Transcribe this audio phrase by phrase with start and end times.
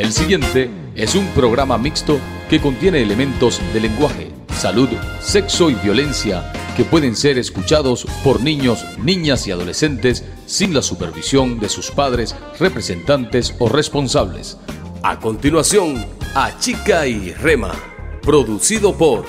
[0.00, 4.88] El siguiente es un programa mixto que contiene elementos de lenguaje, salud,
[5.20, 11.60] sexo y violencia que pueden ser escuchados por niños, niñas y adolescentes sin la supervisión
[11.60, 14.56] de sus padres, representantes o responsables.
[15.02, 16.02] A continuación,
[16.34, 17.74] A Chica y Rema,
[18.22, 19.26] producido por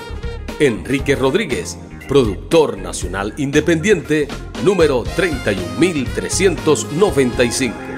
[0.58, 1.76] Enrique Rodríguez,
[2.08, 4.26] productor nacional independiente,
[4.64, 7.91] número 31395.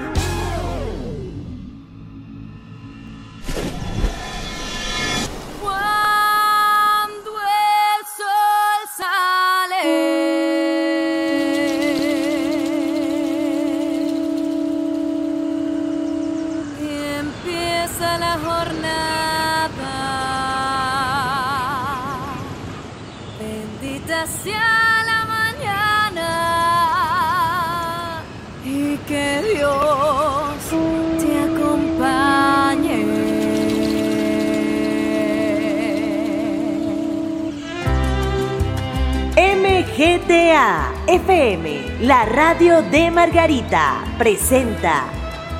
[42.35, 45.05] Radio de Margarita, presenta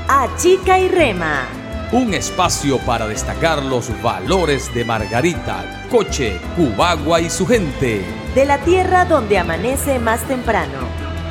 [0.09, 1.47] a Chica y Rema.
[1.93, 8.03] Un espacio para destacar los valores de Margarita, Coche, Cubagua y su gente.
[8.35, 10.79] De la tierra donde amanece más temprano.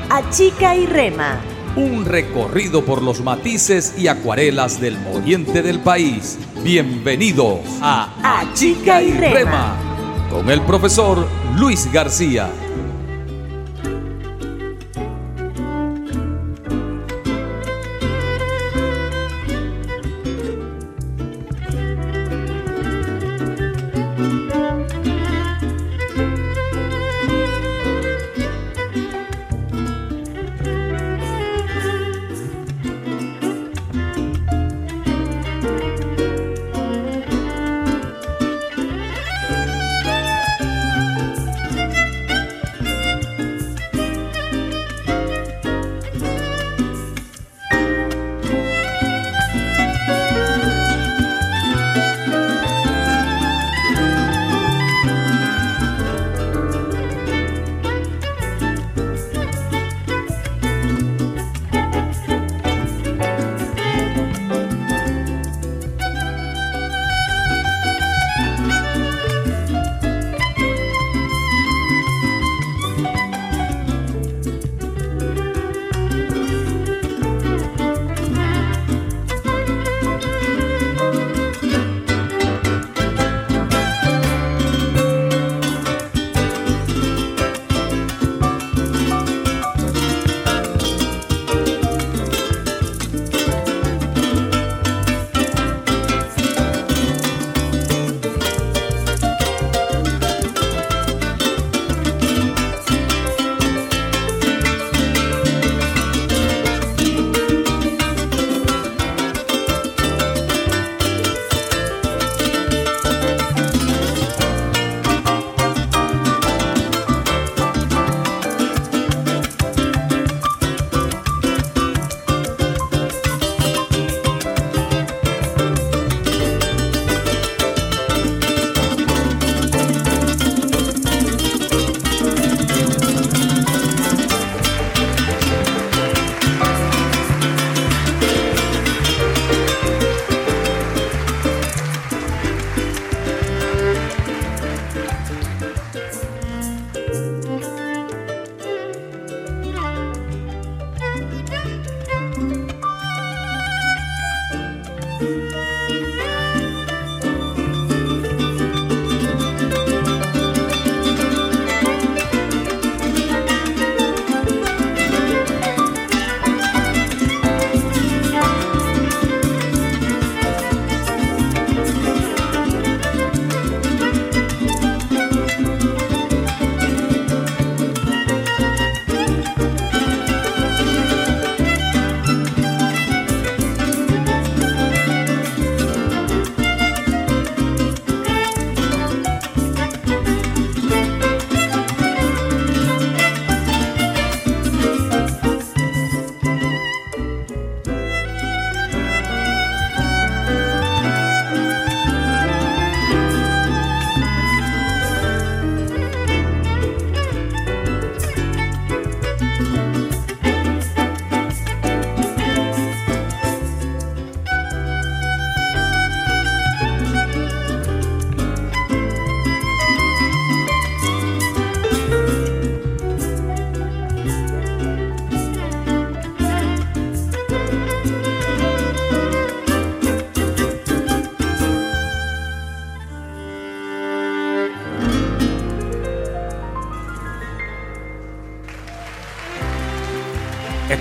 [0.09, 1.41] A Chica y Rema.
[1.77, 6.39] Un recorrido por los matices y acuarelas del oriente del país.
[6.63, 9.77] Bienvenidos a A, Chica y Rema.
[10.31, 12.49] Con el profesor Luis García.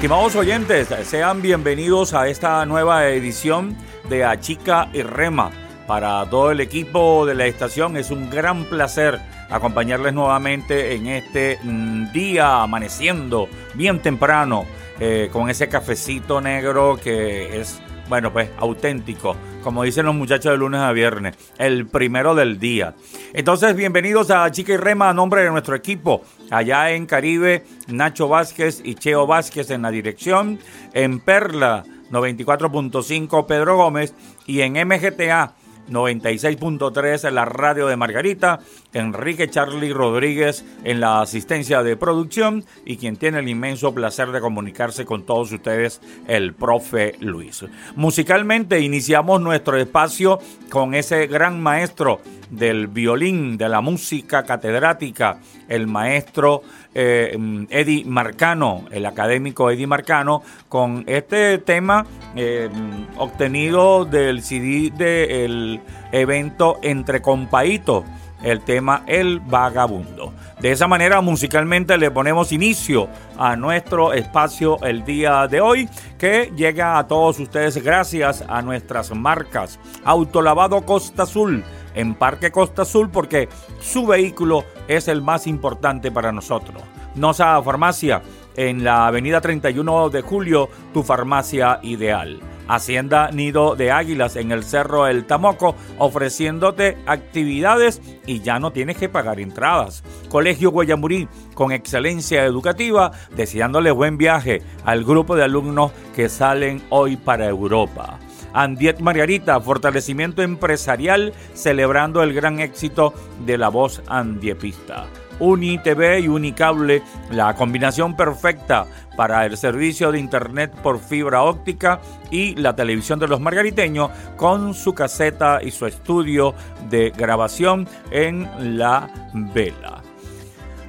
[0.04, 3.74] Estimados oyentes, sean bienvenidos a esta nueva edición
[4.10, 5.50] de Achica y Rema.
[5.88, 11.58] Para todo el equipo de la estación es un gran placer acompañarles nuevamente en este
[11.64, 14.66] mm, día amaneciendo bien temprano
[15.00, 20.58] eh, con ese cafecito negro que es, bueno, pues auténtico, como dicen los muchachos de
[20.58, 22.94] lunes a viernes, el primero del día.
[23.34, 26.24] Entonces, bienvenidos a Chica y Rema a nombre de nuestro equipo.
[26.52, 30.60] Allá en Caribe, Nacho Vázquez y Cheo Vázquez en la dirección.
[30.94, 34.14] En Perla, 94.5 Pedro Gómez.
[34.46, 35.54] Y en MGTA,
[35.90, 38.60] 96.3 en la radio de Margarita,
[38.94, 44.42] Enrique Charlie Rodríguez en la asistencia de producción y quien tiene el inmenso placer de
[44.42, 47.66] comunicarse con todos ustedes, el profe Luis.
[47.96, 50.40] Musicalmente iniciamos nuestro espacio
[50.70, 52.22] con ese gran maestro
[52.58, 56.62] del violín, de la música catedrática, el maestro
[56.94, 57.38] eh,
[57.70, 62.06] Eddie Marcano, el académico Eddie Marcano, con este tema
[62.36, 62.70] eh,
[63.18, 68.04] obtenido del CD del evento Entre Compaitos,
[68.44, 70.34] el tema El Vagabundo.
[70.60, 76.54] De esa manera, musicalmente le ponemos inicio a nuestro espacio el día de hoy, que
[76.56, 83.10] llega a todos ustedes gracias a nuestras marcas Autolavado Costa Azul en Parque Costa Azul
[83.10, 83.50] porque
[83.80, 86.82] su vehículo es el más importante para nosotros.
[87.16, 88.22] Nosa Farmacia
[88.56, 92.40] en la avenida 31 de julio, tu farmacia ideal.
[92.68, 98.98] Hacienda Nido de Águilas en el Cerro El Tamoco, ofreciéndote actividades y ya no tienes
[98.98, 100.04] que pagar entradas.
[100.30, 107.18] Colegio Guayamurí, con excelencia educativa, deseándole buen viaje al grupo de alumnos que salen hoy
[107.18, 108.20] para Europa.
[108.54, 113.14] Andiet Margarita, fortalecimiento empresarial, celebrando el gran éxito
[113.46, 115.06] de la voz andiepista.
[115.40, 117.02] UniTV y Unicable,
[117.32, 118.86] la combinación perfecta
[119.18, 122.00] para el servicio de internet por fibra óptica
[122.32, 126.54] y la televisión de los margariteños con su caseta y su estudio
[126.90, 130.03] de grabación en La Vela.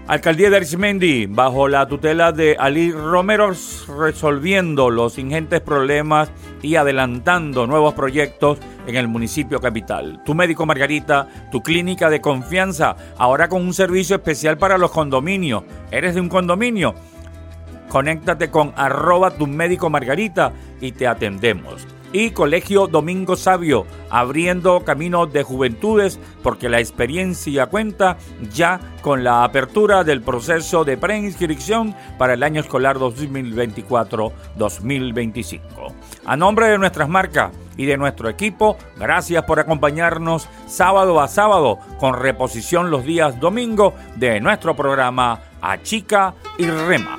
[0.06, 3.52] Alcaldía de Arismendi, bajo la tutela de Ali Romero,
[3.98, 6.30] resolviendo los ingentes problemas
[6.60, 10.20] y adelantando nuevos proyectos en el municipio capital.
[10.22, 15.64] Tu médico Margarita, tu clínica de confianza, ahora con un servicio especial para los condominios.
[15.90, 16.94] ¿Eres de un condominio?
[17.88, 20.52] Conéctate con arroba tu médico Margarita
[20.82, 28.18] y te atendemos y Colegio Domingo Sabio, abriendo caminos de juventudes porque la experiencia cuenta
[28.52, 35.60] ya con la apertura del proceso de preinscripción para el año escolar 2024-2025.
[36.24, 41.80] A nombre de nuestras marcas y de nuestro equipo, gracias por acompañarnos sábado a sábado
[41.98, 47.18] con reposición los días domingo de nuestro programa A Chica y Rema.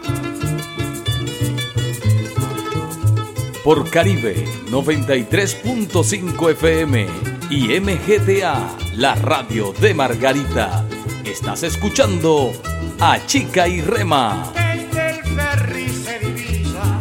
[3.66, 7.08] Por Caribe 93.5 FM
[7.50, 10.86] y MGTA, la radio de Margarita.
[11.24, 12.54] Estás escuchando
[13.00, 14.52] a Chica y Rema.
[14.54, 17.00] Desde el ferry se divisa,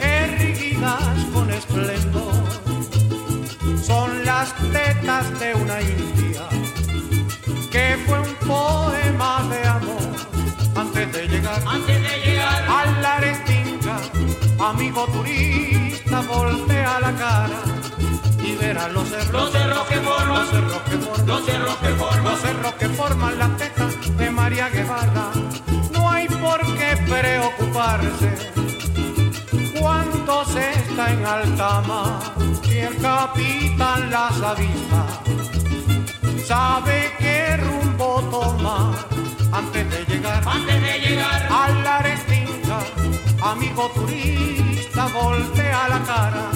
[0.00, 2.44] erguidas con esplendor,
[3.82, 6.48] son las tetas de una india
[7.70, 9.98] que fue un poema de amor
[10.74, 11.97] antes de llegar, antes
[14.58, 17.62] amigo turista, voltea la cara
[18.42, 21.88] y verá los cerros, los cerros que forman, los cerros que forman, los cerros que
[21.88, 23.86] forman, los cerros que forman la teta
[24.16, 25.30] de María Guevara.
[25.92, 28.50] No hay por qué preocuparse
[29.80, 32.20] cuando se está en alta mar
[32.64, 35.06] y el capitán las avista.
[36.46, 38.94] Sabe qué rumbo tomar
[39.52, 41.98] antes de llegar, antes de llegar a la
[43.42, 46.50] amigo turista, voltea la cara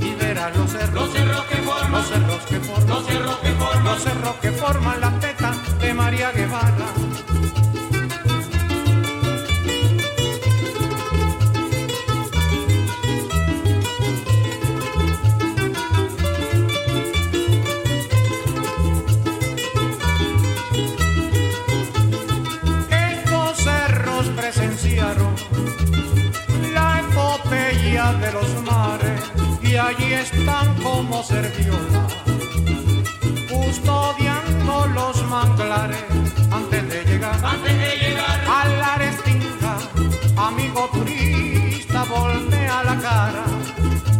[0.00, 3.52] y verá los cerros, los cerros que forman, los cerros que forman, los cerros que
[3.52, 7.09] forman, los cerros que forman la teta de María Guevara.
[29.90, 32.06] Allí están como serviola,
[33.50, 36.04] custodiando los manglares
[36.50, 39.74] antes de llegar, antes de llegar a la restinga,
[40.36, 43.44] amigo turista, voltea la cara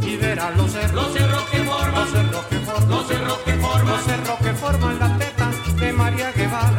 [0.03, 3.53] y verá los cerros, los cerros que forman, los cerros que forman, los cerros que
[3.55, 5.51] forman, los cerros que forman la teta
[5.81, 6.70] de María Guevara.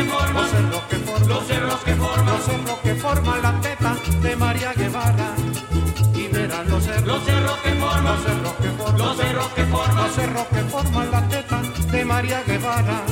[0.00, 3.60] Que forman, los cerros que forman, los cerros que forman, los cerros que forman la
[3.60, 5.34] teta de María Guevara.
[6.14, 9.64] Y verán los cerros, los cerros que forman, los cerros que forman, los cerros que
[9.64, 13.02] forman, los cerros que forman la teta de María Guevara.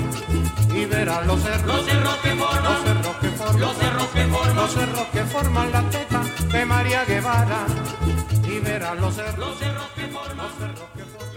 [0.74, 4.24] Y verán los cerros, los cerros que forman, los cerros que forman, los cerros que
[4.24, 7.66] forman, los cerros que forman la teta de María Guevara.
[8.44, 10.36] Y verán los cerros, los cerros que forman.
[10.36, 11.27] los cerros que forman.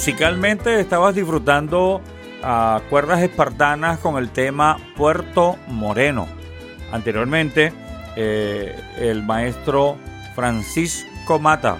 [0.00, 2.00] Musicalmente estabas disfrutando
[2.42, 6.26] a cuerdas espartanas con el tema Puerto Moreno.
[6.90, 7.70] Anteriormente,
[8.16, 9.98] eh, el maestro
[10.34, 11.76] Francisco Mata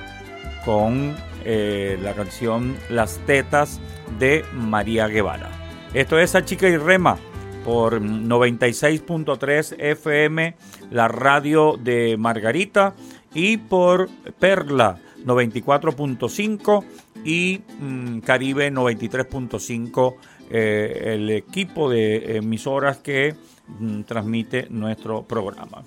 [0.66, 3.80] con eh, la canción Las Tetas
[4.18, 5.48] de María Guevara.
[5.94, 7.16] Esto es A Chica y Rema
[7.64, 10.56] por 96.3 FM,
[10.90, 12.92] la radio de Margarita,
[13.32, 16.84] y por Perla 94.5
[17.24, 20.16] y mm, Caribe 93.5,
[20.50, 23.34] eh, el equipo de emisoras que
[23.66, 25.82] mm, transmite nuestro programa.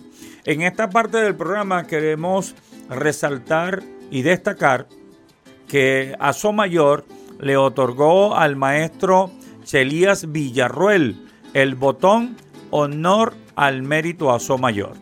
[0.46, 2.56] En esta parte del programa queremos
[2.90, 4.88] resaltar y destacar
[5.68, 7.06] que a Mayor
[7.40, 9.32] le otorgó al maestro
[9.64, 12.36] Chelías Villarruel el botón
[12.70, 14.94] Honor al Mérito a Mayor.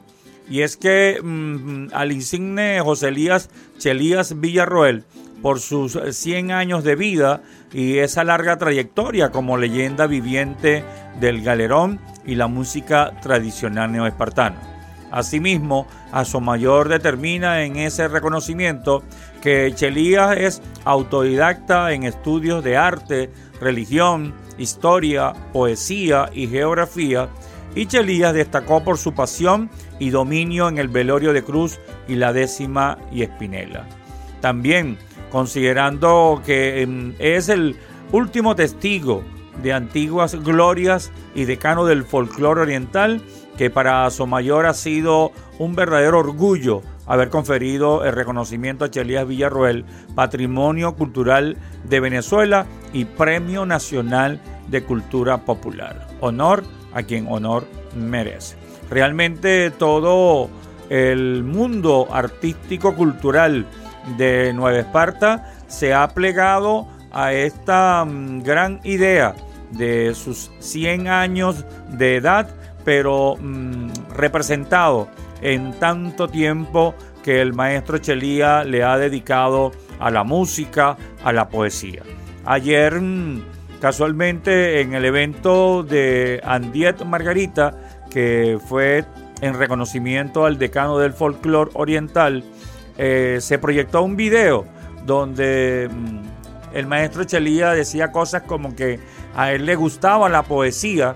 [0.50, 5.06] Y es que mm, al insigne José Elías Chelías Villarroel,
[5.42, 7.42] por sus 100 años de vida
[7.74, 10.84] y esa larga trayectoria como leyenda viviente
[11.20, 14.72] del galerón y la música tradicional neoespartana.
[15.12, 19.04] Asimismo, Asomayor determina en ese reconocimiento
[19.42, 23.30] que Chelías es autodidacta en estudios de arte,
[23.60, 27.28] religión, historia, poesía y geografía,
[27.76, 29.70] y Chelías destacó por su pasión
[30.00, 33.88] y dominio en el velorio de Cruz y la décima y Espinela.
[34.40, 34.98] También
[35.32, 37.78] considerando que em, es el
[38.12, 39.24] último testigo
[39.62, 43.22] de antiguas glorias y decano del folclore oriental,
[43.58, 49.86] que para Somayor ha sido un verdadero orgullo haber conferido el reconocimiento a Chelías Villarroel,
[50.16, 56.08] Patrimonio Cultural de Venezuela y Premio Nacional de Cultura Popular.
[56.22, 58.56] Honor a quien honor merece.
[58.90, 60.50] Realmente todo
[60.90, 63.66] el mundo artístico cultural
[64.18, 69.36] de Nueva Esparta se ha plegado a esta mm, gran idea
[69.72, 72.50] de sus 100 años de edad,
[72.84, 75.08] pero mm, representado
[75.42, 76.94] en tanto tiempo
[77.24, 82.02] que el maestro Chelía le ha dedicado a la música, a la poesía.
[82.46, 83.44] Ayer, mm,
[83.80, 87.78] casualmente, en el evento de Andiet Margarita,
[88.10, 89.06] que fue
[89.42, 92.44] en reconocimiento al decano del folclore oriental,
[93.04, 94.64] eh, se proyectó un video
[95.08, 99.00] donde mm, el maestro Chelía decía cosas como que
[99.36, 101.16] a él le gustaba la poesía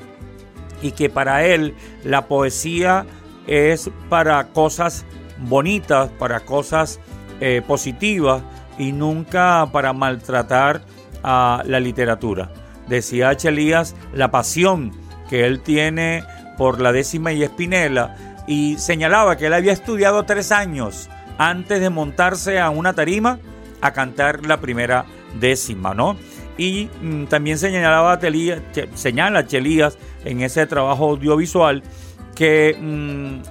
[0.81, 3.05] y que para él la poesía
[3.45, 5.05] es para cosas
[5.37, 6.99] bonitas, para cosas
[7.39, 8.41] eh, positivas
[8.79, 10.81] y nunca para maltratar
[11.21, 12.51] a la literatura.
[12.87, 14.91] Decía Chelías la pasión
[15.29, 16.23] que él tiene
[16.57, 21.89] por la décima y espinela y señalaba que él había estudiado tres años antes de
[21.89, 23.39] montarse a una tarima
[23.81, 25.05] a cantar la primera
[25.39, 26.17] décima, ¿no?
[26.57, 28.61] Y mm, también señalaba Telías,
[28.93, 31.83] señala Chelías en ese trabajo audiovisual
[32.33, 33.41] que mm,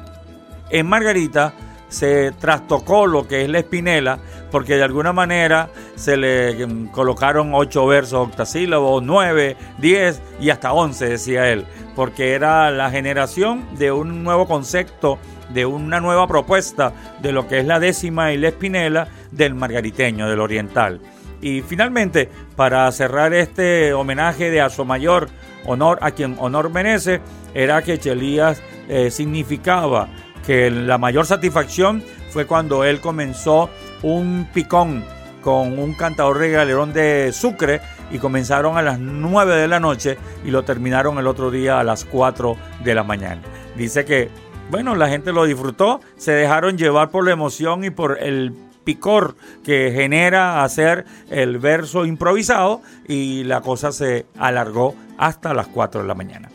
[0.70, 1.54] en Margarita
[1.88, 4.18] se trastocó lo que es la espinela,
[4.50, 10.72] porque de alguna manera se le mm, colocaron ocho versos octasílabos, nueve, diez y hasta
[10.72, 15.18] once, decía él, porque era la generación de un nuevo concepto
[15.50, 20.28] de una nueva propuesta de lo que es la décima y la espinela del margariteño,
[20.28, 21.00] del oriental.
[21.40, 25.28] Y finalmente, para cerrar este homenaje de Mayor,
[25.66, 27.20] honor a quien honor merece,
[27.52, 30.08] era que Chelías eh, significaba
[30.46, 33.70] que la mayor satisfacción fue cuando él comenzó
[34.02, 35.04] un picón
[35.40, 37.80] con un cantador regalerón de Sucre
[38.10, 41.84] y comenzaron a las 9 de la noche y lo terminaron el otro día a
[41.84, 43.42] las 4 de la mañana.
[43.76, 44.30] Dice que
[44.70, 48.52] bueno, la gente lo disfrutó, se dejaron llevar por la emoción y por el
[48.84, 56.02] picor que genera hacer el verso improvisado y la cosa se alargó hasta las 4
[56.02, 56.50] de la mañana.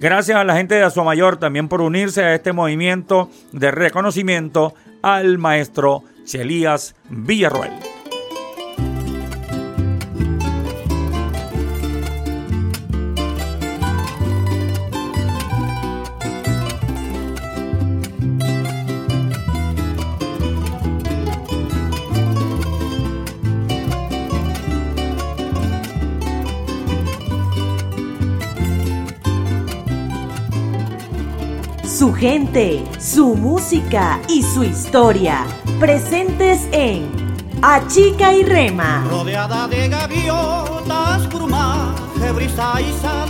[0.00, 5.38] Gracias a la gente de Mayor también por unirse a este movimiento de reconocimiento al
[5.38, 7.93] maestro Chelías Villarroel.
[32.98, 35.44] Su música y su historia.
[35.78, 37.06] Presentes en
[37.60, 39.06] Achica y Rema.
[39.10, 43.28] Rodeada de gaviotas, plumaje, brisa y sal,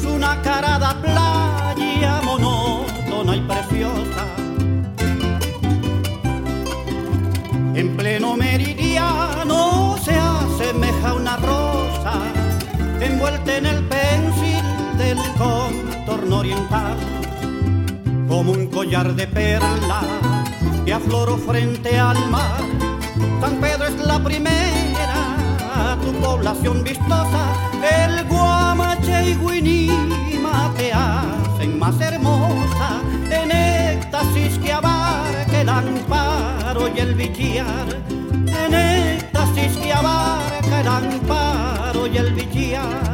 [0.00, 4.26] su nacarada playa monótona y preciosa.
[7.74, 12.22] En pleno meridiano se asemeja una rosa
[13.02, 14.64] envuelta en el pensil
[14.96, 17.21] del contorno oriental
[18.32, 20.06] como un collar de perlas
[20.86, 22.62] que afloró frente al mar.
[23.42, 25.36] San Pedro es la primera,
[26.02, 27.44] tu población vistosa,
[28.06, 37.00] el Guamache y Guinima te hacen más hermosa, en éxtasis que abarca el amparo y
[37.00, 37.86] el villar,
[38.64, 43.11] en éxtasis que abarca el amparo y el villar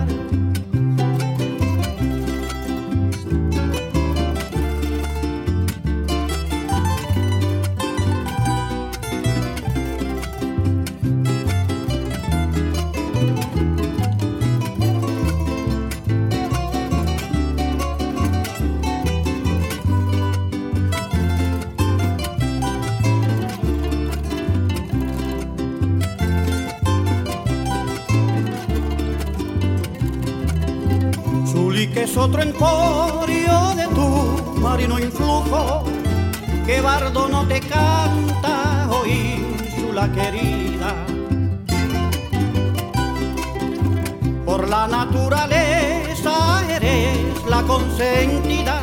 [32.28, 35.84] otro emporio de tu marino influjo,
[36.66, 39.44] que bardo no te canta, hoy
[39.94, 40.94] la querida.
[44.44, 48.82] por la naturaleza eres la consentida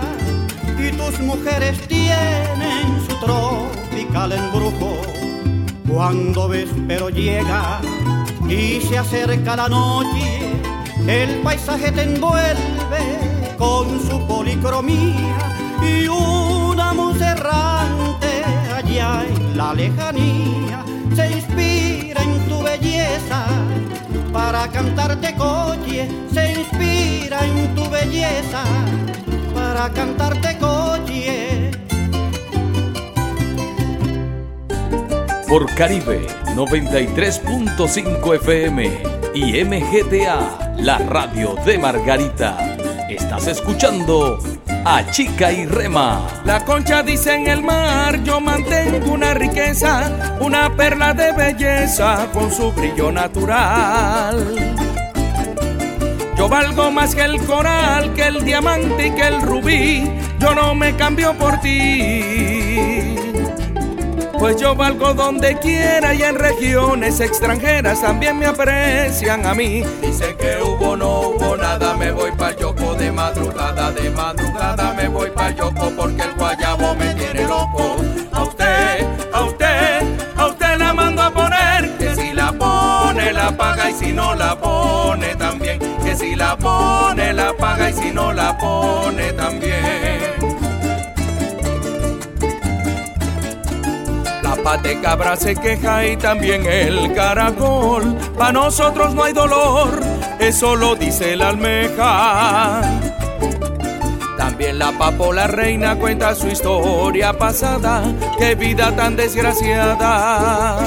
[0.77, 4.91] y tus mujeres tienen su tropical embrujo.
[5.88, 7.81] Cuando ves pero llega
[8.47, 10.53] y se acerca la noche,
[11.08, 12.74] el paisaje te envuelve
[13.65, 15.38] con su policromía
[15.82, 18.32] y una luz errante
[18.80, 23.45] allá en la lejanía se inspira en tu belleza
[24.32, 28.63] para cantarte coche, se inspira en tu belleza
[29.54, 31.71] para cantarte coche.
[35.47, 39.01] Por Caribe 93.5 FM
[39.34, 42.64] y MGTA, la radio de Margarita.
[43.43, 44.39] Escuchando
[44.85, 46.25] a Chica y Rema.
[46.45, 52.51] La concha dice en el mar, yo mantengo una riqueza, una perla de belleza con
[52.51, 54.75] su brillo natural.
[56.35, 60.73] Yo valgo más que el coral, que el diamante y que el rubí, yo no
[60.73, 63.15] me cambio por ti.
[64.39, 69.83] Pues yo valgo donde quiera y en regiones extranjeras también me aprecian a mí.
[70.01, 72.54] Dice que hubo, no hubo nada, me voy pa' Yoco
[73.05, 77.97] de madrugada, de madrugada me voy pa' Yoco porque el guayabo me tiene loco.
[78.33, 80.01] A usted, a usted,
[80.35, 84.33] a usted la mando a poner, que si la pone la paga y si no
[84.33, 90.25] la pone también, que si la pone la paga y si no la pone también.
[94.65, 98.17] Pate cabra se queja y también el caracol.
[98.35, 100.01] Pa' nosotros no hay dolor,
[100.45, 102.81] eso lo dice la almeja.
[104.38, 108.03] También la papola reina cuenta su historia pasada,
[108.38, 110.77] qué vida tan desgraciada.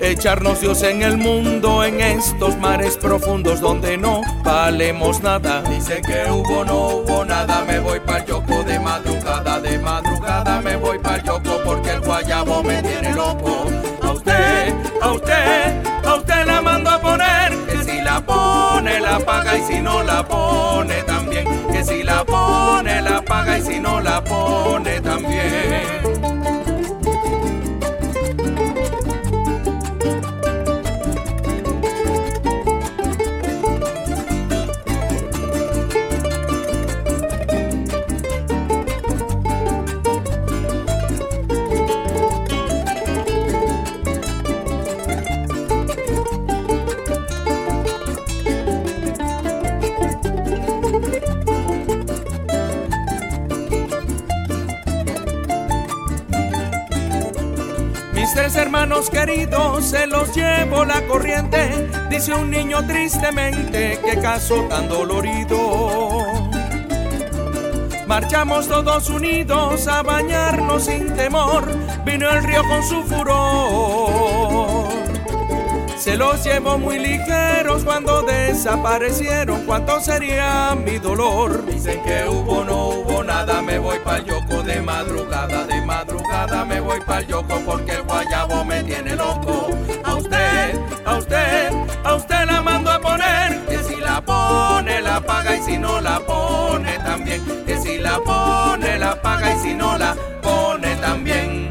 [0.00, 5.62] Echarnos Dios en el mundo, en estos mares profundos donde no valemos nada.
[5.62, 10.76] Dice que hubo, no hubo nada, me voy pa'l yoco de madrugada, de madrugada me
[10.76, 12.82] voy pa'l yoco porque el guayabo me
[19.12, 23.62] la paga y si no la pone también, que si la pone la paga y
[23.62, 26.01] si no la pone también.
[58.54, 66.26] Hermanos queridos se los llevo la corriente, dice un niño tristemente que caso tan dolorido.
[68.06, 71.64] Marchamos todos unidos a bañarnos sin temor,
[72.04, 74.88] vino el río con su furor.
[75.96, 81.64] Se los llevo muy ligeros cuando desaparecieron, cuánto sería mi dolor.
[81.64, 85.64] Dicen que hubo, no hubo nada, me voy pa'l yoco de madrugada,
[86.04, 89.68] madrugada me voy pa'l yoco porque el guayabo me tiene loco.
[90.04, 91.70] A usted, a usted,
[92.02, 96.00] a usted la mando a poner, que si la pone la paga y si no
[96.00, 101.70] la pone también, que si la pone la paga y si no la pone también.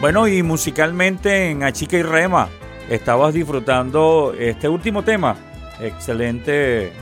[0.00, 2.48] Bueno, y musicalmente en Achica y Rema
[2.88, 5.34] estabas disfrutando este último tema.
[5.80, 6.92] Excelente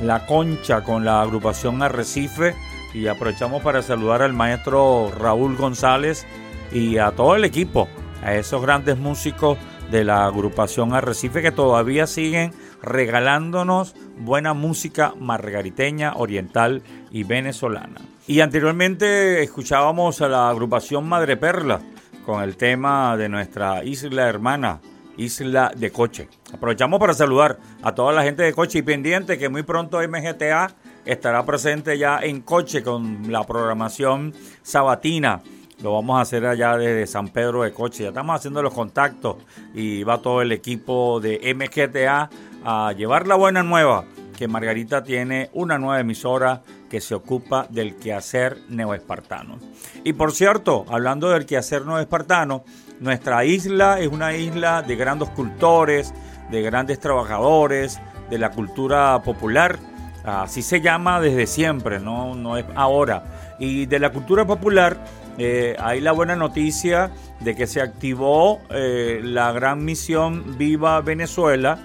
[0.00, 2.54] La Concha con la agrupación Arrecife.
[2.94, 6.26] Y aprovechamos para saludar al maestro Raúl González
[6.72, 7.88] y a todo el equipo,
[8.22, 9.58] a esos grandes músicos
[9.90, 12.52] de la agrupación Arrecife que todavía siguen
[12.82, 18.00] regalándonos buena música margariteña, oriental y venezolana.
[18.26, 21.80] Y anteriormente escuchábamos a la agrupación Madre Perla
[22.24, 24.80] con el tema de nuestra isla hermana,
[25.16, 26.28] Isla de Coche.
[26.52, 30.74] Aprovechamos para saludar a toda la gente de Coche y pendiente que muy pronto MGTA
[31.04, 35.42] estará presente ya en Coche con la programación sabatina.
[35.82, 38.04] Lo vamos a hacer allá desde San Pedro de Coche.
[38.04, 39.36] Ya estamos haciendo los contactos
[39.74, 42.30] y va todo el equipo de MGTA
[42.64, 44.04] a llevar la buena nueva
[44.36, 49.58] que Margarita tiene una nueva emisora que se ocupa del quehacer neoespartano.
[50.04, 52.64] Y por cierto, hablando del quehacer neoespartano,
[53.00, 56.12] nuestra isla es una isla de grandes cultores,
[56.50, 59.78] de grandes trabajadores, de la cultura popular.
[60.24, 63.24] Así se llama desde siempre, no, no es ahora.
[63.58, 64.96] Y de la cultura popular
[65.38, 71.78] eh, hay la buena noticia de que se activó eh, la gran misión Viva Venezuela,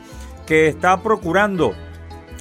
[0.45, 1.73] que está procurando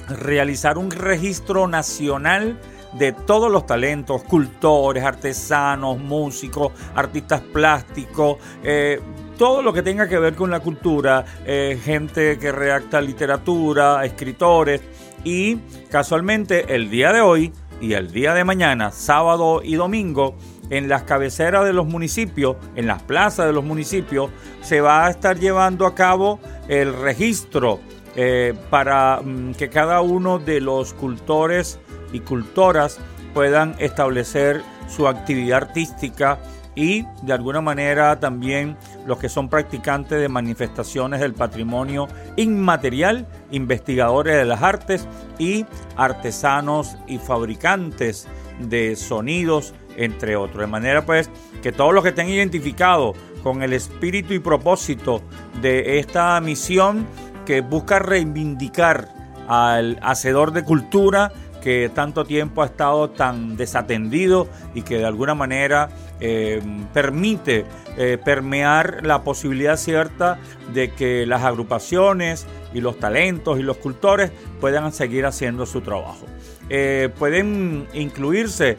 [0.07, 2.59] realizar un registro nacional
[2.93, 9.01] de todos los talentos, cultores, artesanos, músicos, artistas plásticos, eh,
[9.37, 14.81] todo lo que tenga que ver con la cultura, gente que redacta literatura, escritores
[15.27, 15.57] y
[15.91, 20.37] casualmente el día de hoy y el día de mañana, sábado y domingo,
[20.69, 25.09] en las cabeceras de los municipios, en las plazas de los municipios, se va a
[25.09, 27.81] estar llevando a cabo el registro
[28.15, 31.77] eh, para mm, que cada uno de los cultores
[32.13, 32.97] y cultoras
[33.33, 36.39] puedan establecer su actividad artística
[36.77, 44.35] y de alguna manera también los que son practicantes de manifestaciones del patrimonio inmaterial, investigadores
[44.35, 45.07] de las artes
[45.37, 48.27] y artesanos y fabricantes
[48.59, 50.59] de sonidos, entre otros.
[50.59, 51.29] De manera pues
[51.61, 55.21] que todos los que estén identificados con el espíritu y propósito
[55.61, 57.07] de esta misión
[57.45, 59.09] que busca reivindicar
[59.47, 61.31] al hacedor de cultura,
[61.61, 66.61] que tanto tiempo ha estado tan desatendido y que de alguna manera eh,
[66.93, 67.65] permite
[67.97, 70.39] eh, permear la posibilidad cierta
[70.73, 72.45] de que las agrupaciones
[72.77, 76.25] y los talentos y los cultores puedan seguir haciendo su trabajo.
[76.69, 78.77] Eh, pueden incluirse,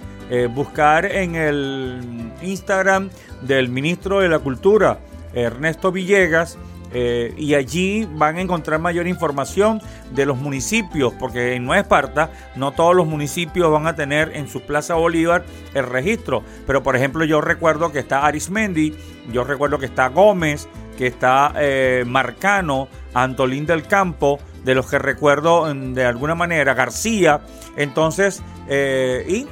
[0.55, 3.09] buscar en el Instagram
[3.41, 4.99] del ministro de la Cultura,
[5.33, 6.59] Ernesto Villegas,
[6.93, 9.81] eh, y allí van a encontrar mayor información
[10.13, 14.49] de los municipios, porque en Nueva Esparta no todos los municipios van a tener en
[14.49, 16.43] su Plaza Bolívar el registro.
[16.67, 18.95] Pero por ejemplo yo recuerdo que está Arismendi,
[19.33, 24.99] yo recuerdo que está Gómez, que está eh, Marcano, Antolín del Campo, de los que
[24.99, 27.41] recuerdo mm, de alguna manera García,
[27.77, 29.47] entonces, eh, y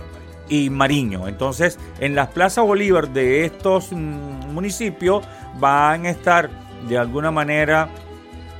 [0.49, 1.27] y Mariño.
[1.27, 5.25] Entonces, en las plazas Bolívar de estos mm, municipios
[5.59, 6.51] van a estar
[6.89, 7.89] de alguna manera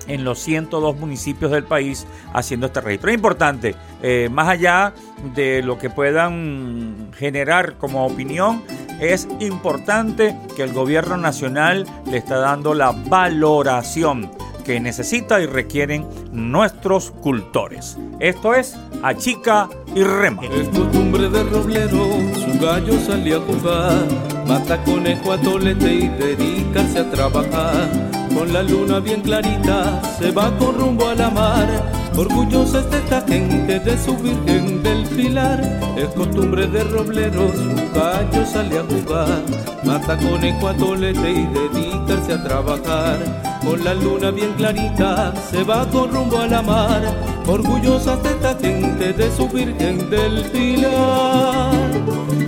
[0.09, 3.11] en los 102 municipios del país haciendo este registro.
[3.11, 4.95] Es importante, eh, más allá
[5.35, 8.63] de lo que puedan generar como opinión,
[9.01, 14.31] es importante que el gobierno nacional le está dando la valoración
[14.65, 17.97] que necesita y requieren nuestros cultores.
[18.19, 20.43] Esto es Achica y Rema.
[20.45, 24.05] Es costumbre de roblero, su gallo salía a jugar,
[24.47, 27.89] mata conejo a tolete y dedicarse a trabajar
[28.37, 32.06] con la luna bien clarita se va con rumbo a la mar.
[32.17, 35.61] Orgullosa está esta gente de su Virgen del Pilar.
[35.97, 39.43] Es costumbre de robleros, un gallo sale a jugar.
[39.85, 43.19] Mata con ecuatolete y dedicarse a trabajar.
[43.63, 47.03] Con la luna bien clarita se va con rumbo a la mar.
[47.47, 51.75] Orgullosa está esta gente de su Virgen del Pilar.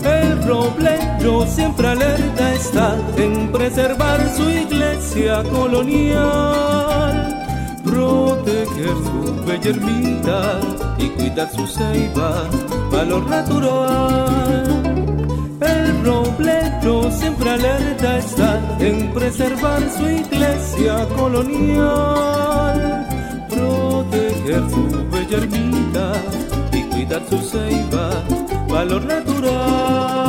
[0.03, 7.28] El roblero siempre alerta está en preservar su iglesia colonial,
[7.91, 10.61] proteger su bella ermita
[10.99, 12.49] y cuidar su ceiba,
[12.91, 14.69] valor natural.
[15.61, 23.07] El roblero siempre alerta está en preservar su iglesia colonial,
[23.49, 26.13] proteger su bella ermita
[26.73, 28.11] y cuidar su ceiba,
[28.69, 30.29] valor natural.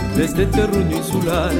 [0.00, 1.52] Desprenderse de este terruño insular,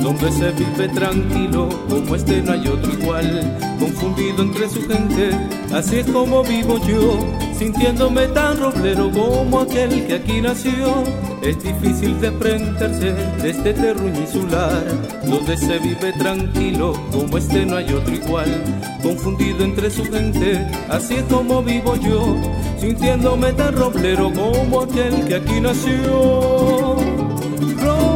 [0.00, 5.30] donde se vive tranquilo, como este no hay otro igual, confundido entre su gente,
[5.72, 7.18] así es como vivo yo,
[7.56, 11.04] sintiéndome tan roblero como aquel que aquí nació.
[11.42, 14.84] Es difícil desprenderse de este terruño insular,
[15.24, 18.62] donde se vive tranquilo, como este no hay otro igual,
[19.02, 22.36] confundido entre su gente, así es como vivo yo,
[22.78, 26.91] sintiéndome tan roblero como aquel que aquí nació.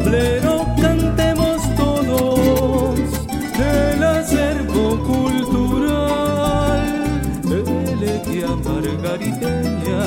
[0.07, 3.01] Roblero, cantemos todos
[3.59, 6.85] el acervo cultural,
[7.43, 9.99] elegía margariteña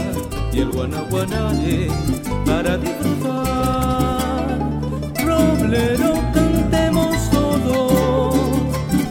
[0.54, 1.90] y el guanaguanare
[2.46, 4.58] para disfrutar.
[5.26, 8.36] Roblero, cantemos todos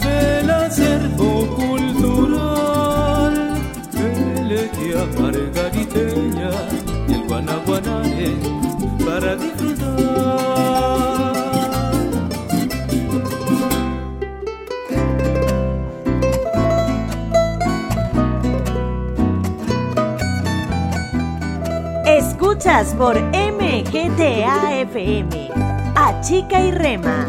[0.07, 3.35] el acervo cultural,
[3.93, 6.51] elegía margariteña
[7.09, 8.37] y el guanaguanare
[9.05, 9.78] para disfrutar.
[22.99, 25.51] Por M MGTA FM.
[25.97, 27.27] A Chica y Rema.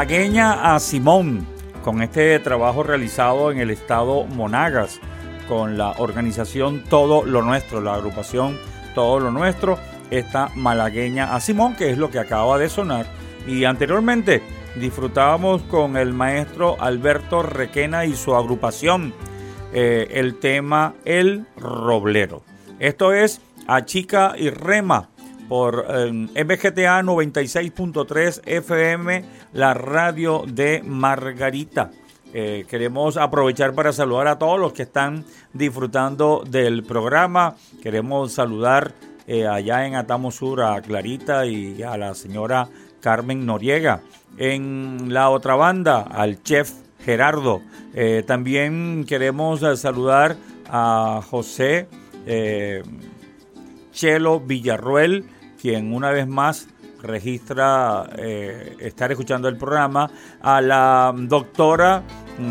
[0.00, 1.46] Malagueña a Simón,
[1.84, 4.98] con este trabajo realizado en el estado Monagas,
[5.46, 8.58] con la organización Todo lo Nuestro, la agrupación
[8.94, 9.78] Todo lo Nuestro,
[10.10, 13.04] esta malagueña a Simón, que es lo que acaba de sonar.
[13.46, 14.40] Y anteriormente
[14.76, 19.12] disfrutábamos con el maestro Alberto Requena y su agrupación
[19.74, 22.42] eh, el tema El Roblero.
[22.78, 25.09] Esto es A Chica y Rema
[25.50, 31.90] por eh, MGTA 96.3 FM, la radio de Margarita.
[32.32, 37.56] Eh, queremos aprovechar para saludar a todos los que están disfrutando del programa.
[37.82, 38.94] Queremos saludar
[39.26, 42.68] eh, allá en Sur a Clarita y a la señora
[43.00, 44.02] Carmen Noriega.
[44.38, 46.70] En la otra banda, al chef
[47.04, 47.60] Gerardo.
[47.92, 50.36] Eh, también queremos saludar
[50.68, 51.88] a José
[53.92, 55.24] Chelo Villarruel
[55.60, 56.68] quien una vez más
[57.02, 62.02] registra eh, estar escuchando el programa, a la doctora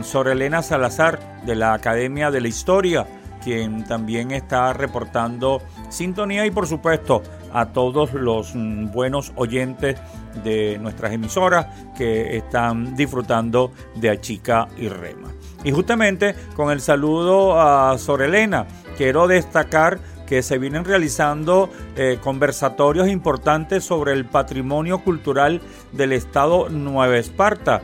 [0.03, 3.05] Sorelena Salazar de la Academia de la Historia,
[3.43, 9.97] quien también está reportando sintonía y por supuesto a todos los mm, buenos oyentes
[10.43, 15.29] de nuestras emisoras que están disfrutando de Achica y Rema.
[15.63, 19.99] Y justamente con el saludo a Sorelena, quiero destacar
[20.29, 25.59] que se vienen realizando eh, conversatorios importantes sobre el patrimonio cultural
[25.91, 27.81] del estado Nueva Esparta.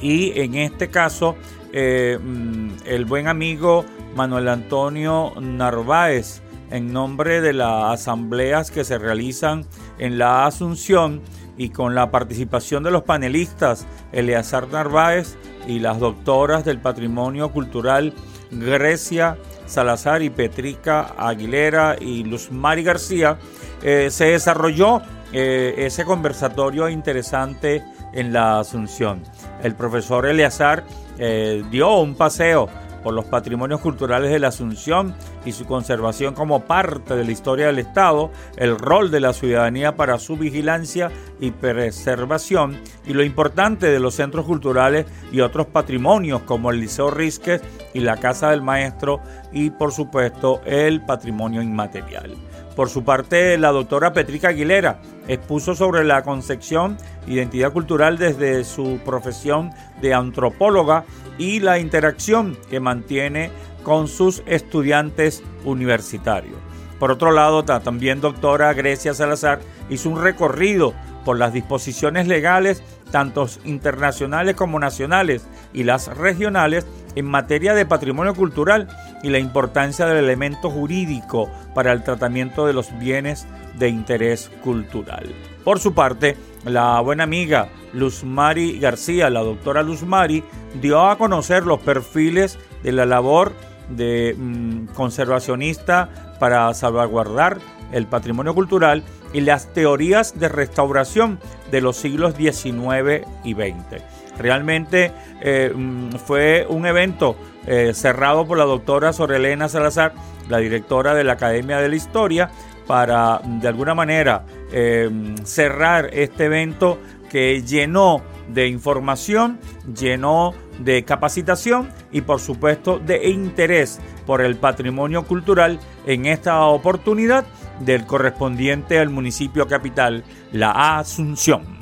[0.00, 1.34] Y en este caso,
[1.72, 3.84] eh, mm, el buen amigo
[4.14, 9.66] Manuel Antonio Narváez, en nombre de las asambleas que se realizan
[9.98, 11.22] en la Asunción
[11.56, 15.36] y con la participación de los panelistas Eleazar Narváez
[15.66, 18.14] y las doctoras del patrimonio cultural
[18.52, 19.36] Grecia
[19.68, 23.38] Salazar y Petrica Aguilera y Luz Mari García,
[23.82, 25.02] eh, se desarrolló
[25.32, 29.22] eh, ese conversatorio interesante en la Asunción.
[29.62, 30.84] El profesor Eleazar
[31.18, 32.68] eh, dio un paseo
[33.12, 37.78] los patrimonios culturales de la Asunción y su conservación como parte de la historia del
[37.78, 44.00] Estado, el rol de la ciudadanía para su vigilancia y preservación y lo importante de
[44.00, 47.62] los centros culturales y otros patrimonios como el Liceo Risques
[47.94, 49.20] y la Casa del Maestro
[49.52, 52.36] y por supuesto el patrimonio inmaterial.
[52.78, 56.96] Por su parte, la doctora Petrica Aguilera expuso sobre la concepción
[57.26, 61.04] identidad cultural desde su profesión de antropóloga
[61.38, 63.50] y la interacción que mantiene
[63.82, 66.56] con sus estudiantes universitarios.
[66.98, 72.82] Por otro lado, también doctora Grecia Salazar hizo un recorrido por las disposiciones legales,
[73.12, 78.88] tanto internacionales como nacionales, y las regionales en materia de patrimonio cultural
[79.22, 83.46] y la importancia del elemento jurídico para el tratamiento de los bienes
[83.78, 85.34] de interés cultural.
[85.68, 90.42] Por su parte, la buena amiga Luz Mari García, la doctora Luz Mari,
[90.80, 93.52] dio a conocer los perfiles de la labor
[93.90, 97.58] de mm, conservacionista para salvaguardar
[97.92, 99.02] el patrimonio cultural
[99.34, 101.38] y las teorías de restauración
[101.70, 104.02] de los siglos XIX y XX.
[104.38, 105.12] Realmente
[105.42, 110.14] eh, mm, fue un evento eh, cerrado por la doctora Sorelena Salazar,
[110.48, 112.50] la directora de la Academia de la Historia,
[112.88, 115.08] para de alguna manera eh,
[115.44, 116.98] cerrar este evento
[117.30, 119.60] que llenó de información,
[119.94, 127.44] llenó de capacitación y por supuesto de interés por el patrimonio cultural en esta oportunidad
[127.80, 131.77] del correspondiente al municipio capital, la Asunción.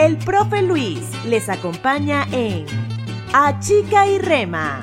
[0.00, 2.64] El profe Luis les acompaña en
[3.34, 4.80] A Chica y Rema.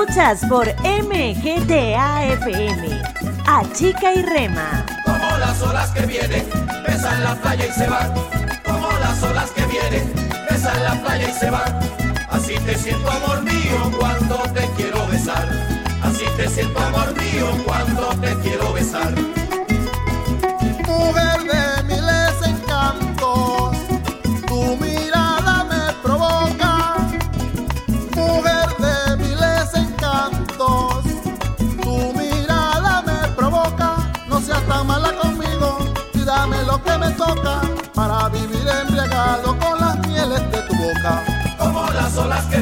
[0.00, 3.02] Escuchas por MGTA FM.
[3.46, 4.86] A Chica y Rema.
[5.04, 6.46] Como las olas que vienen,
[6.86, 8.14] besan la playa y se van.
[8.64, 10.10] Como las olas que vienen,
[10.50, 11.78] besan la playa y se van.
[12.30, 15.46] Así te siento amor mío cuando te quiero besar.
[16.02, 19.12] Así te siento amor mío cuando te quiero besar.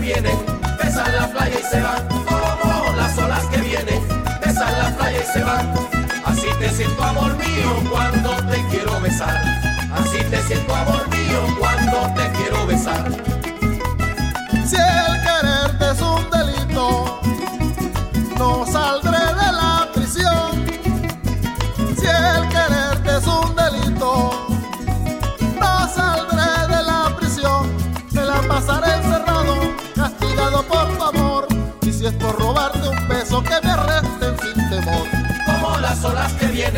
[0.01, 0.39] Que vienen,
[0.83, 2.07] besan la playa y se van.
[2.09, 4.01] Como las olas que vienen,
[4.45, 5.73] besan la playa y se van.
[6.25, 9.43] Así te siento amor mío cuando te quiero besar.
[9.93, 13.38] Así te siento amor mío cuando te quiero besar.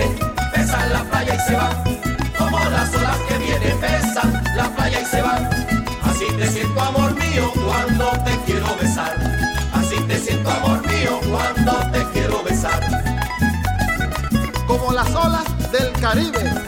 [0.00, 1.82] Vienen, besan la playa y se van.
[2.38, 5.48] Como las olas que vienen, besan la playa y se van.
[6.02, 9.14] Así te siento amor mío cuando te quiero besar.
[9.72, 12.80] Así te siento amor mío cuando te quiero besar.
[14.66, 16.59] Como las olas del Caribe.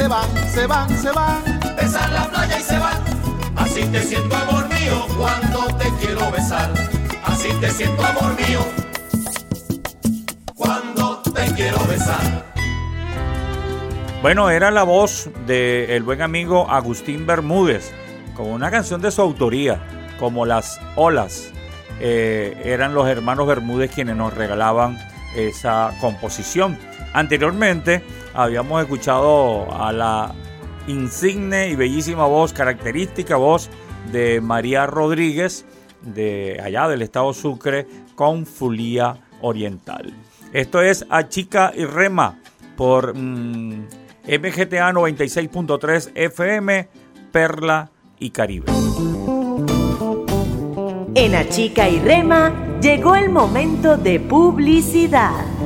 [0.00, 1.60] Se van, se van, se van.
[1.76, 3.02] Besan la playa y se van.
[3.54, 6.72] Así te siento amor mío cuando te quiero besar.
[7.22, 8.60] Así te siento amor mío
[10.54, 12.46] cuando te quiero besar.
[14.22, 17.92] Bueno, era la voz del buen amigo Agustín Bermúdez,
[18.34, 19.80] con una canción de su autoría,
[20.18, 21.52] como Las Olas.
[22.00, 24.96] Eh, eran los hermanos Bermúdez quienes nos regalaban
[25.36, 26.78] esa composición.
[27.12, 28.02] Anteriormente
[28.34, 30.34] habíamos escuchado a la
[30.86, 33.70] insigne y bellísima voz, característica voz
[34.12, 35.66] de María Rodríguez,
[36.02, 40.12] de allá del estado Sucre, con Fulía Oriental.
[40.52, 42.38] Esto es A Chica y Rema
[42.76, 43.86] por mm,
[44.26, 46.88] MGTA 96.3 FM,
[47.30, 48.66] Perla y Caribe.
[51.14, 55.59] En Achica y Rema llegó el momento de publicidad.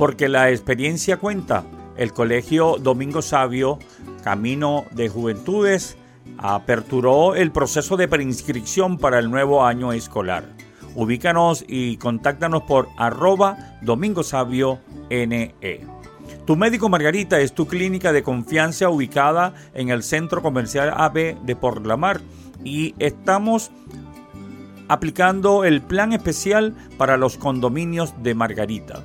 [0.00, 1.62] Porque la experiencia cuenta.
[1.94, 3.78] El Colegio Domingo Sabio,
[4.24, 5.98] Camino de Juventudes,
[6.38, 10.48] aperturó el proceso de preinscripción para el nuevo año escolar.
[10.94, 14.80] Ubícanos y contáctanos por arroba Domingo Sabio
[15.10, 15.54] NE.
[16.46, 21.56] Tu médico Margarita es tu clínica de confianza ubicada en el Centro Comercial AB de
[21.56, 22.22] Por la Mar
[22.64, 23.70] y estamos
[24.88, 29.04] aplicando el plan especial para los condominios de Margarita.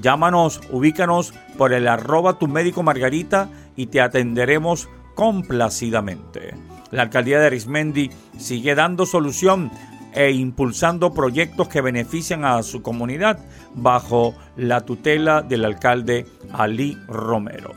[0.00, 6.54] Llámanos, ubícanos por el arroba tu médico Margarita y te atenderemos complacidamente.
[6.90, 9.70] La alcaldía de Arismendi sigue dando solución
[10.12, 13.38] e impulsando proyectos que benefician a su comunidad
[13.74, 17.72] bajo la tutela del alcalde Ali Romero.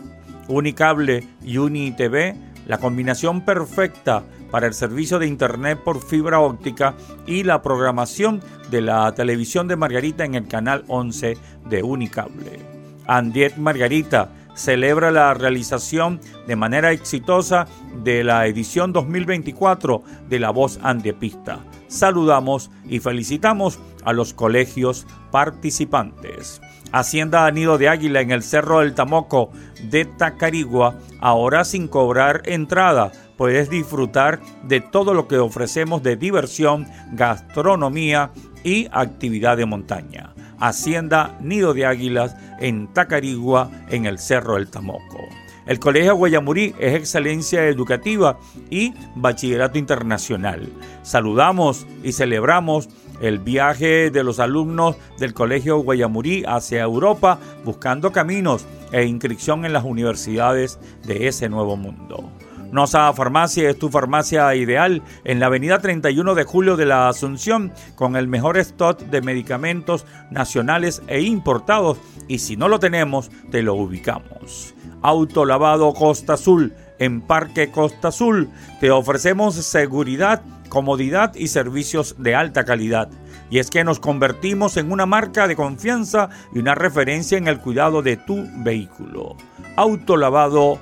[0.48, 6.96] Unicable y UniTV, la combinación perfecta para el servicio de Internet por fibra óptica
[7.26, 11.38] y la programación de la televisión de Margarita en el canal 11
[11.70, 12.60] de Unicable.
[13.08, 14.30] Andiet Margarita
[14.60, 17.66] celebra la realización de manera exitosa
[18.04, 21.60] de la edición 2024 de La Voz Andiepista.
[21.88, 26.62] Saludamos y felicitamos a los colegios participantes.
[26.92, 29.52] Hacienda Nido de Águila en el Cerro del Tamoco
[29.84, 33.12] de Tacarigua, ahora sin cobrar entrada.
[33.40, 38.32] Puedes disfrutar de todo lo que ofrecemos de diversión, gastronomía
[38.66, 40.34] y actividad de montaña.
[40.60, 45.20] Hacienda Nido de Águilas en Tacarigua en el Cerro del Tamoco.
[45.66, 48.38] El Colegio Guayamurí es excelencia educativa
[48.70, 50.68] y bachillerato internacional.
[51.04, 52.90] Saludamos y celebramos
[53.22, 59.72] el viaje de los alumnos del Colegio Guayamurí hacia Europa buscando caminos e inscripción en
[59.72, 62.30] las universidades de ese nuevo mundo.
[62.72, 67.74] Nosa Farmacia es tu farmacia ideal en la avenida 31 de julio de la Asunción
[67.96, 71.98] con el mejor stock de medicamentos nacionales e importados
[72.28, 74.76] y si no lo tenemos te lo ubicamos.
[75.02, 78.50] Autolavado Costa Azul en Parque Costa Azul
[78.80, 83.10] te ofrecemos seguridad, comodidad y servicios de alta calidad.
[83.50, 87.58] Y es que nos convertimos en una marca de confianza y una referencia en el
[87.60, 89.36] cuidado de tu vehículo.
[89.76, 90.80] Autolavado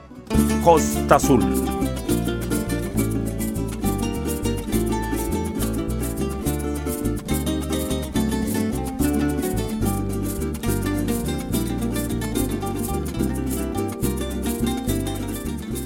[0.64, 1.68] Costa Azul.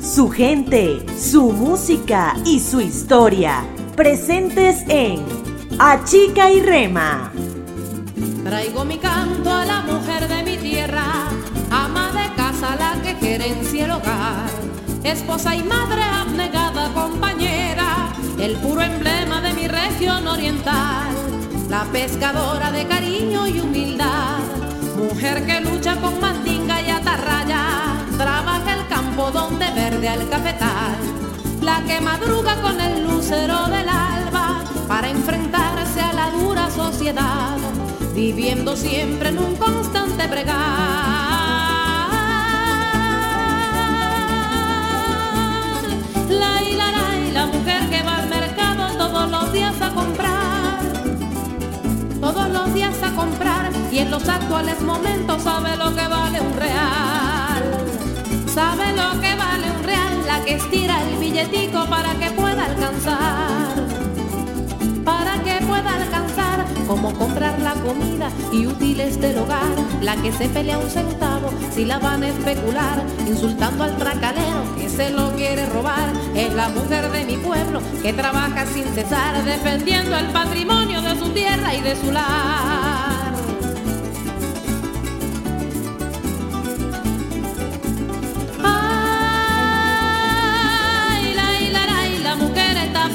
[0.01, 3.63] Su gente, su música y su historia.
[3.95, 5.23] Presentes en
[5.79, 7.31] Achica y Rema.
[8.43, 10.50] Traigo mi canto a la mujer de mi
[13.41, 14.49] gerencia el hogar,
[15.03, 21.09] esposa y madre abnegada compañera, el puro emblema de mi región oriental,
[21.67, 24.37] la pescadora de cariño y humildad,
[24.95, 27.65] mujer que lucha con mandinga y atarraya,
[28.15, 30.97] trabaja el campo donde verde al cafetal,
[31.61, 37.57] la que madruga con el lucero del alba para enfrentarse a la dura sociedad,
[38.13, 41.60] viviendo siempre en un constante bregar.
[46.39, 50.79] La la, y la mujer que va al mercado todos los días a comprar,
[52.21, 56.53] todos los días a comprar y en los actuales momentos sabe lo que vale un
[56.55, 57.63] real,
[58.47, 63.75] sabe lo que vale un real, la que estira el billetico para que pueda alcanzar.
[65.03, 70.49] Para que pueda alcanzar como comprar la comida y útiles del hogar, la que se
[70.49, 75.65] pelea un centavo si la van a especular, insultando al tracalero que se lo quiere
[75.67, 81.15] robar, es la mujer de mi pueblo que trabaja sin cesar defendiendo el patrimonio de
[81.17, 83.31] su tierra y de su lar.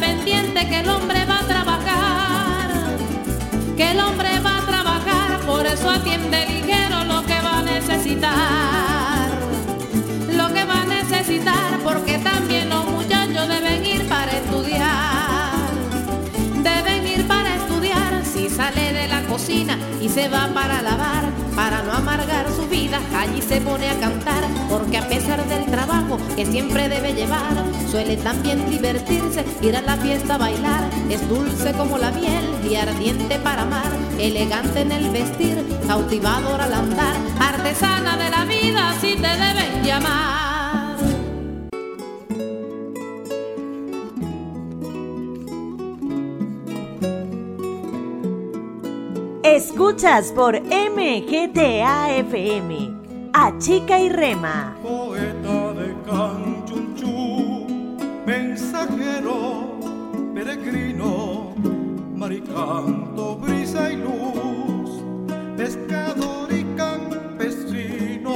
[0.00, 2.68] Pendiente que el hombre va a trabajar,
[3.76, 4.35] que el hombre
[8.06, 9.28] necesitar,
[10.32, 15.70] lo que va a necesitar, porque también los muchachos deben ir para estudiar,
[16.62, 21.24] deben ir para estudiar, si sale de la cocina y se va para lavar,
[21.56, 26.18] para no amargar su vida, allí se pone a cantar, porque a pesar del trabajo
[26.36, 31.72] que siempre debe llevar, suele también divertirse, ir a la fiesta a bailar, es dulce
[31.72, 38.18] como la miel y ardiente para amar, elegante en el vestir, cautivador al andar, artesana
[38.18, 40.45] de la vida, así te deben llamar.
[49.76, 51.28] Escuchas por MGTA-FM,
[53.34, 54.74] Achica y Rema.
[54.82, 57.66] Poeta de Canchunchú,
[58.24, 59.76] mensajero,
[60.34, 61.54] peregrino,
[62.14, 65.02] maricanto, brisa y luz,
[65.58, 68.30] pescador y campesino,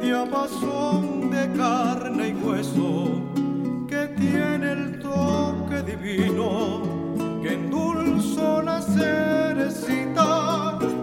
[0.00, 3.10] diapasón de carne y hueso,
[3.88, 6.93] que tiene el toque divino,
[7.54, 10.28] endulzó la cerecita,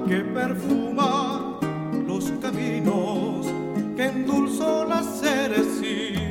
[0.08, 1.58] que perfuma
[2.06, 3.48] los caminos,
[3.96, 6.31] que endulzó la cerecita,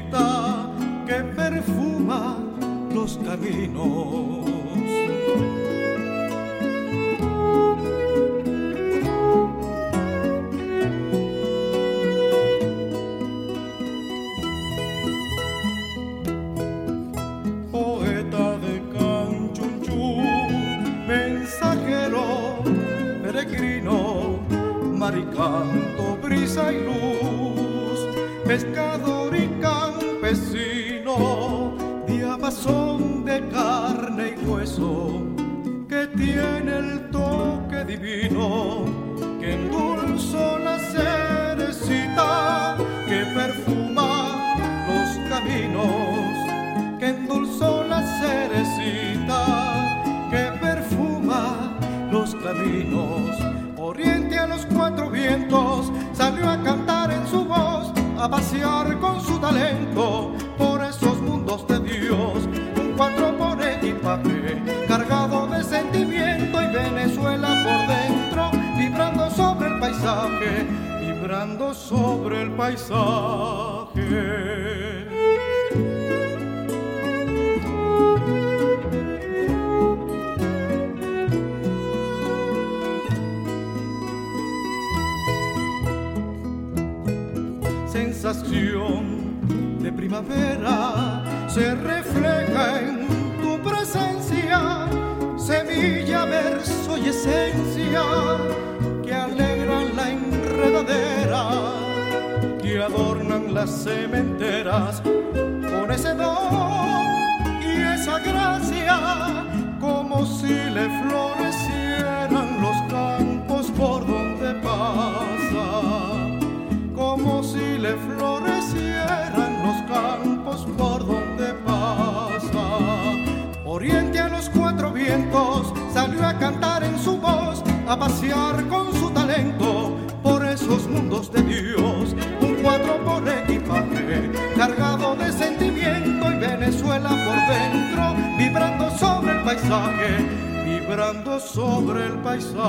[140.64, 142.60] vibrando sobre el paisaje.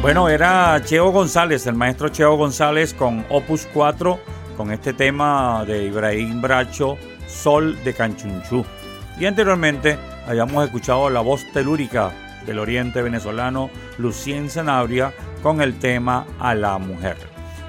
[0.00, 4.18] Bueno, era Cheo González, el maestro Cheo González con Opus 4,
[4.56, 6.96] con este tema de Ibrahim Bracho,
[7.26, 8.64] Sol de Canchunchú.
[9.20, 9.98] Y anteriormente
[10.28, 12.12] habíamos escuchado la voz telúrica
[12.44, 17.16] del oriente venezolano, Lucien Sanabria, con el tema A la Mujer.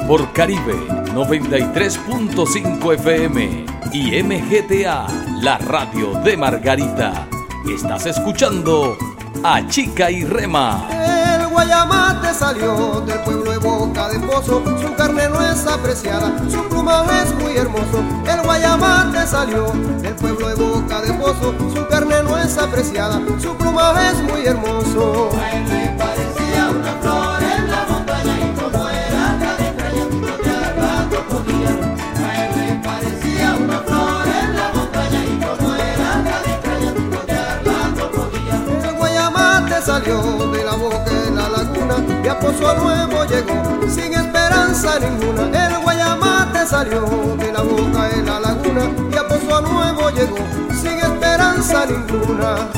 [0.06, 5.06] Por Caribe 93.5 FM y MGTA,
[5.42, 7.28] la radio de Margarita.
[7.70, 8.96] Estás escuchando
[9.44, 10.88] a Chica y Rema.
[10.90, 16.66] El guayamate salió del pueblo de Boca de Pozo, su carne no es apreciada, su
[16.68, 18.02] plumaje es muy hermoso.
[18.26, 19.66] El guayamate salió
[20.00, 24.46] del pueblo de Boca de Pozo, su carne no es apreciada, su plumaje es muy
[24.46, 25.28] hermoso.
[25.38, 27.21] A él le parecía una flor
[40.02, 45.66] salió de la boca de la laguna y a Pozo Nuevo llegó sin esperanza ninguna.
[45.66, 47.02] El guayamate salió
[47.36, 50.38] de la boca de la laguna y a Pozo Nuevo llegó
[50.70, 52.68] sin esperanza ninguna.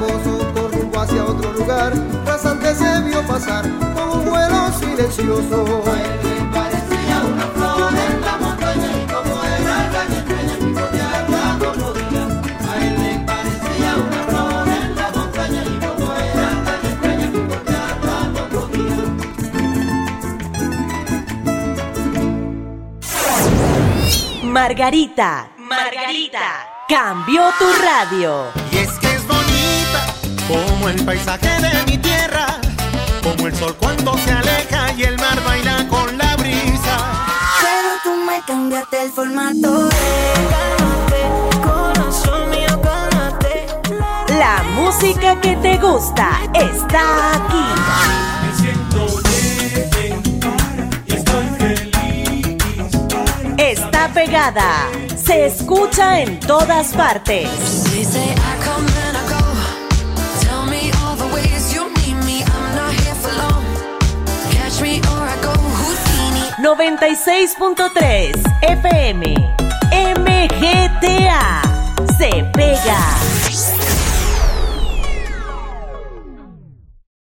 [0.00, 1.92] Con rumbo hacia otro lugar.
[2.24, 5.82] Rasante se vio pasar con un vuelo silencioso.
[6.52, 10.56] Parecía una flor en la montaña y como era estrella.
[12.68, 16.48] A él le parecía una flor en la montaña y como era
[16.82, 17.28] estrella.
[24.44, 26.48] Margarita, Margarita,
[26.88, 28.46] cambió tu radio.
[28.72, 28.99] Y es
[30.80, 32.58] como el paisaje de mi tierra,
[33.22, 36.96] como el sol cuando se aleja y el mar baila con la brisa.
[37.60, 39.90] Pero tú me cambiaste el formato.
[40.50, 43.66] Cálmate, corazón mío, cálmate.
[44.38, 47.64] La música que te gusta está aquí.
[48.46, 50.18] Me siento leve
[51.06, 52.56] y estoy feliz.
[53.58, 54.88] Está pegada.
[55.22, 57.69] Se escucha en todas partes.
[66.80, 69.34] 96.3 FM.
[69.92, 71.60] MGTA.
[72.16, 73.19] Se pega.